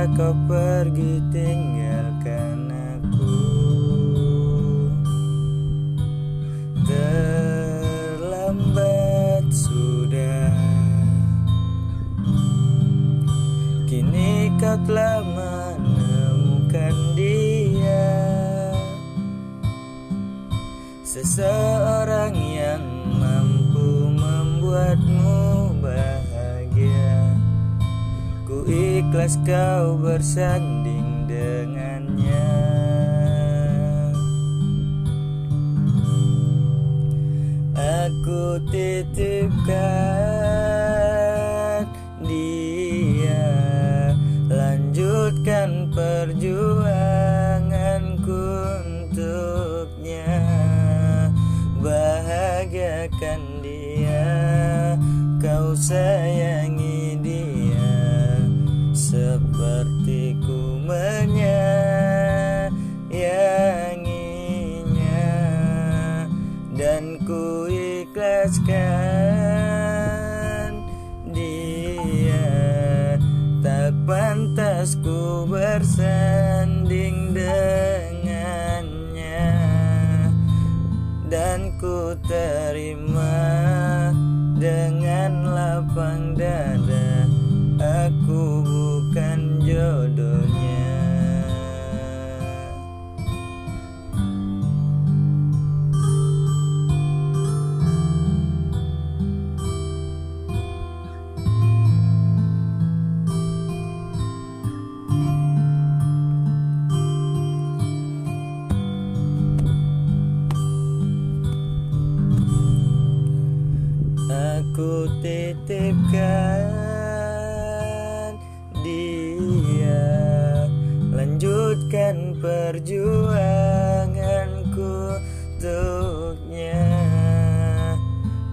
Kau 0.00 0.32
pergi 0.48 1.20
tinggalkan 1.28 2.72
aku. 2.72 3.36
Terlambat 6.88 8.24
sudah. 9.52 10.56
Kini 13.84 14.48
kau 14.56 14.80
telah 14.88 15.20
menemukan 15.20 16.96
dia. 17.12 18.32
Seseorang 21.04 21.79
ikhlas 29.20 29.36
kau 29.44 30.00
bersanding 30.00 31.28
dengannya. 31.28 32.48
Aku 37.76 38.56
titipkan 38.72 39.68
dia. 42.24 43.44
Lanjutkan 44.48 45.92
perjuanganku 45.92 48.40
untuknya. 48.80 50.40
Bahagiakan 51.84 53.60
dia. 53.60 54.32
Kau 55.44 55.76
sayangi 55.76 56.19
ku 75.60 76.19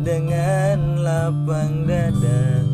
dengan 0.00 0.96
lapang 1.04 1.84
dada 1.84 2.65